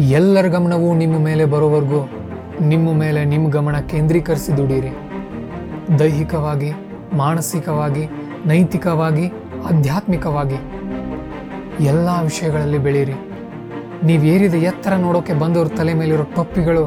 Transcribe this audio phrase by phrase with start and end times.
[0.00, 2.08] ಎಲ್ಲರ ಗಮನವು ನಿಮ್ಮ ಮೇಲೆ ಬರೋವರೆಗೂ
[2.60, 4.88] ನಿಮ್ಮ ಮೇಲೆ ನಿಮ್ಮ ಗಮನ ಕೇಂದ್ರೀಕರಿಸಿ ದುಡೀರಿ.
[5.98, 6.72] ದೈಹಿಕವಾಗಿ,
[7.16, 8.08] ಮಾನಸಿಕವಾಗಿ,
[8.46, 9.28] ನೈತಿಕವಾಗಿ,
[9.66, 10.54] ಆಧ್ಯಾತ್ಮಿಕವಾಗಿ
[11.84, 13.12] ಎಲ್ಲ ವಿಷಯಗಳಲ್ಲಿ ಬೆಳೀರಿ.
[14.02, 16.86] ನೀವು ಏರಿದ ಎತ್ತರ ನೋಡೋಕೆ ಬಂದವ್ರ ತಲೆ ಮೇಲಿರೋ ಟೊಪ್ಪಿಗಳು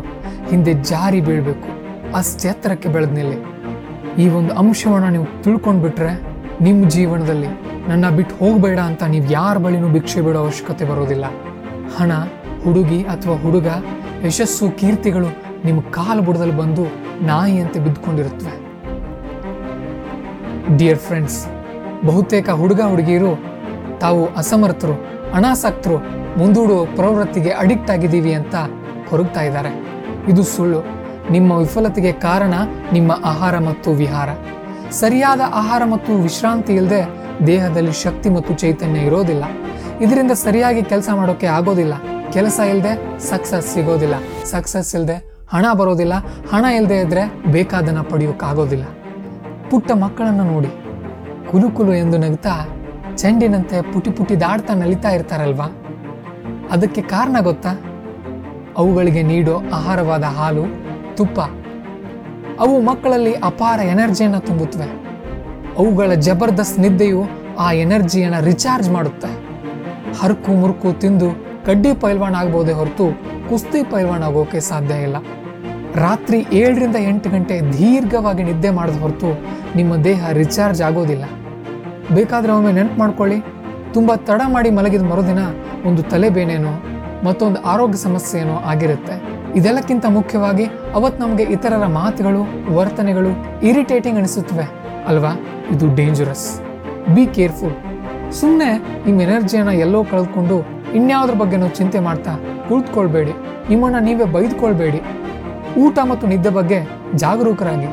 [0.50, 1.68] ಹಿಂದೆ ಜಾರಿ ಬೀಳಬೇಕು.
[2.18, 3.38] ಅಷ್ಟು ಎತ್ತರಕ್ಕೆ ಬೆಳೆದ ನಿಲ್ಲಿ.
[4.23, 6.21] ಈ ಒಂದು ಅಂಶವನ್ನು ನೀವು ತಿಳ್ಕೊಂಡ್ಬಿಟ್ರೆ
[6.61, 7.48] ನಿಮ್ಮ ಜೀವನದಲ್ಲಿ
[7.88, 11.25] ನನ್ನ ಬಿಟ್ಟು ಹೋಗಬೇಡ ಅಂತ ನೀವು ಯಾರ ಬಳಿನೂ ಭಿಕ್ಷೆ ಬಿಡೋ ಅವಶ್ಯಕತೆ ಬರೋದಿಲ್ಲ.
[11.98, 12.11] ಹಣ
[12.63, 13.67] ಹುಡುಗಿ ಅಥವಾ ಹುಡುಗ
[14.26, 15.27] ಯಶಸ್ಸು ಕೀರ್ತಿಗಳು
[15.66, 16.84] ನಿಮ್ಮ ಕಾಲು ಬುಡದಲ್ಲಿ ಬಂದು
[17.22, 18.63] ನಾಯಿಯಂತೆ ಬಿದ್ದುಕೊಂಡಿರುತ್ತವೆ.
[20.77, 21.48] ಡಿಯರ್ ಫ್ರೆಂಡ್ಸ್
[22.05, 23.31] ಬಹುತೇಕ ಹುಡುಗ ಹುಡುಗಿಯರು,
[23.99, 24.95] ತಾವು ಅಸಮರ್ಥರು,
[25.34, 25.98] ಅನಾಸಕ್ತರು,
[26.39, 28.55] ಮುಂದೂಡುವ ಪ್ರವೃತ್ತಿಗೆ ಅಡಿಕ್ಟ್ ಆಗಿದ್ದೀವಿ ಅಂತ
[29.09, 29.72] ಕೊರಗ್ತಾ ಇದ್ದಾರೆ.
[30.30, 30.80] ಇದು ಸುಳ್ಳು.
[31.31, 32.53] ನಿಮ್ಮ ವಿಫಲತೆಗೆ ಕಾರಣ
[32.94, 34.30] ನಿಮ್ಮ ಆಹಾರ ಮತ್ತು ವಿಹಾರ.
[34.91, 37.02] ಸರಿಯಾದ ಆಹಾರ ಮತ್ತು ವಿಶ್ರಾಂತಿ ಇಲ್ಲದೆ
[37.48, 39.44] ದೇಹದಲ್ಲಿ ಶಕ್ತಿ ಮತ್ತು ಚೈತನ್ಯ ಇರೋದಿಲ್ಲ.
[40.02, 41.94] ಇದರಿಂದ ಸರಿಯಾಗಿ ಕೆಲಸ ಮಾಡೋಕೆ ಆಗೋದಿಲ್ಲ.
[42.34, 42.94] ಕೆಲಸ ಇಲ್ಲದೆ
[43.30, 44.16] ಸಕ್ಸಸ್ ಸಿಗೋದಿಲ್ಲ.
[44.45, 45.17] ಸಕ್ಸಸ್ ಇಲ್ಲದೆ
[45.50, 46.14] ಹಣ ಬರೋದಿಲ್ಲ.
[46.52, 48.86] ಹಣ ಇಲ್ಲದೆ ಇದ್ರೆ ಬೇಕಾದನ್ನ ಪಡೆಯೋಕ್ಕಾಗೋದಿಲ್ಲ
[49.70, 50.72] ಪುಟ್ಟ ಮಕ್ಕಳನ್ನು ನೋಡಿ.
[51.52, 52.53] ಕುಲು ಕುಲು ಎಂದು ನಗ್ತಾ
[53.17, 55.67] ಚೆಂಡಿನಂತೆ ಪುಟಿ ಪುಟಿ ದಾಡ್ತಾ ನಲಿತಾ ಇರ್ತಾರಲ್ವಾ?
[56.72, 57.72] ಅದಕ್ಕೆ ಕಾರಣ ಗೊತ್ತಾ?
[58.78, 60.64] ಅವುಗಳಿಗೆ ನೀಡೋ ಆಹಾರವಾದ ಹಾಲು,
[61.16, 61.40] ತುಪ್ಪ.
[62.59, 64.90] ಅವು ಮಕ್ಕಳಲ್ಲಿ ಅಪಾರ ಎನರ್ಜಿಯನ್ನು ತುಂಬುತ್ತವೆ
[65.78, 67.22] ಅವುಗಳ ಜಬರ್ದಸ್ತ್ ನಿದ್ದೆಯು
[67.59, 69.31] ಆ ಎನರ್ಜಿಯನ್ನು ರಿಚಾರ್ಜ್ ಮಾಡುತ್ತೆ.
[70.20, 71.30] ಹರಕು ಮುರುಕು ತಿಂದು
[71.66, 73.06] ಕಡ್ಡಿ ಪೈಲ್ವಾನ್ ಆಗ್ಬೋದೇ ಹೊರತು
[73.50, 75.17] ಕುಸ್ತಿ ಪೈಲ್ವಾನ್ ಆಗೋಕೆ ಸಾಧ್ಯ ಇಲ್ಲ.
[75.95, 79.30] ರಾತ್ರಿ ಏಳರಿಂದ ಎಂಟು ಗಂಟೆ ದೀರ್ಘವಾಗಿ ನಿದ್ದೆ ಮಾಡಿದ ಹೊರತು
[79.75, 81.25] ನಿಮ್ಮ ದೇಹ ರಿಚಾರ್ಜ್ ಆಗೋದಿಲ್ಲ.
[82.16, 83.38] ಬೇಕಾದ್ರೆ ಒಮ್ಮೆ ನೆನಪು ಮಾಡ್ಕೊಳ್ಳಿ.
[83.94, 85.41] ತುಂಬ ತಡ ಮಾಡಿ ಮಲಗಿದ ಮರುದಿನ
[85.86, 86.73] ಒಂದು ತಲೆಬೇನೇನೋ
[87.23, 89.16] ಮತ್ತೊಂದು ಆರೋಗ್ಯ ಸಮಸ್ಯೆಯೇನೋ ಆಗಿರುತ್ತೆ.
[89.56, 92.41] ಇದೆಲ್ಲಕ್ಕಿಂತ ಮುಖ್ಯವಾಗಿ ಅವತ್ತು ನಮಗೆ ಇತರರ ಮಾತುಗಳು,
[92.75, 93.31] ವರ್ತನೆಗಳು
[93.66, 94.66] ಇರಿಟೇಟಿಂಗ್ ಅನಿಸುತ್ತವೆ
[95.08, 95.31] ಅಲ್ವಾ?
[95.72, 96.61] ಇದು ಡೇಂಜರಸ್
[97.16, 97.75] ಬಿ ಕೇರ್ಫುಲ್
[98.31, 98.69] ಸುಮ್ಮನೆ
[99.06, 100.58] ನಿಮ್ಮ ಎನರ್ಜಿಯನ್ನು ಎಲ್ಲೋ ಕಳೆದುಕೊಂಡು
[100.95, 102.31] ಇನ್ಯಾವುದ್ರ ನಾವು ಚಿಂತೆ ಮಾಡ್ತಾ
[102.69, 103.31] ಕುಳಿತುಕೊಳ್ಬೇಡಿ.
[103.69, 105.02] ನಿಮ್ಮನ್ನು ನೀವೇ ಬೈದುಕೊಳ್ಬೇಡಿ.
[105.80, 106.80] ಊಟ ಮತ್ತು ನಿದ್ದೆ ಬಗ್ಗೆ
[107.16, 107.89] ಜಾಗರೂಕರಾಗಿ.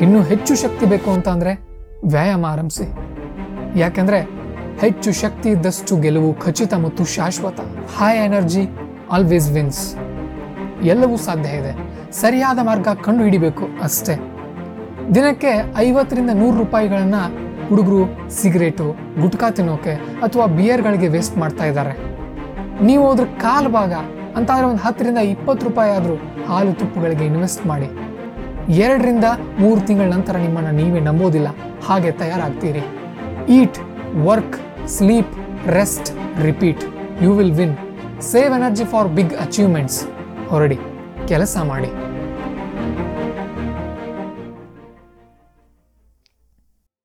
[0.00, 1.52] ಇನ್ನೂ ಹೆಚ್ಚು ಶಕ್ತಿ ಬೇಕು ಅಂತ ಅಂದರೆ
[2.08, 2.86] ವ್ಯಾಯಾಮ ಆರಂಭಿಸಿ.
[3.78, 4.20] ಯಾಕೆಂದರೆ
[4.78, 7.60] ಹೆಚ್ಚು ಶಕ್ತಿ ಇದ್ದಷ್ಟು ಗೆಲುವು ಖಚಿತ ಮತ್ತು ಶಾಶ್ವತ.
[7.98, 8.68] ಹೈ ಎನರ್ಜಿ
[9.10, 9.96] ಆಲ್ವೇಸ್ ವಿನ್ಸ್
[10.82, 11.72] ಎಲ್ಲವೂ ಸಾಧ್ಯ ಇದೆ.
[12.12, 14.14] ಸರಿಯಾದ ಮಾರ್ಗ ಕಂಡು ಹಿಡಿಬೇಕು ಅಷ್ಟೇ.
[15.14, 17.14] ದಿನಕ್ಕೆ ಐವತ್ತರಿಂದ ನೂರು ರೂಪಾಯಿಗಳನ್ನ
[17.68, 18.00] ಹುಡುಗರು
[18.38, 18.86] ಸಿಗರೇಟು,
[19.22, 19.94] ಗುಟ್ಕಾ ತಿನ್ನೋಕೆ
[20.26, 21.94] ಅಥವಾ ಬಿಯರ್ಗಳಿಗೆ ವೇಸ್ಟ್ ಮಾಡ್ತಾ ಇದ್ದಾರೆ.
[22.88, 23.92] ನೀವು ಅದ್ರ ಕಾಲು ಭಾಗ,
[24.38, 26.16] ಅಂತಾದ್ರೆ ಒಂದು ಹತ್ತರಿಂದ ಇಪ್ಪತ್ತು ರೂಪಾಯಿ ಆದರೂ
[26.48, 27.88] ಹಾಲು ತುಪ್ಪುಗಳಿಗೆ ಇನ್ವೆಸ್ಟ್ ಮಾಡಿ.
[28.84, 29.26] ಎರಡರಿಂದ
[29.62, 31.48] ಮೂರು ತಿಂಗಳ ನಂತರ ನಿಮ್ಮನ್ನು ನೀವೇ ನಂಬೋದಿಲ್ಲ,
[31.86, 32.84] ಹಾಗೆ ತಯಾರಾಗ್ತೀರಿ.
[33.58, 33.78] Eat
[34.28, 34.56] work
[34.96, 35.34] sleep
[35.78, 36.10] rest
[36.48, 36.84] repeat
[37.24, 37.74] you will win
[38.32, 40.00] save energy for big achievements
[40.50, 40.78] ಹೊರಡಿ,
[41.30, 41.90] ಕೆಲಸ ಮಾಡಿ.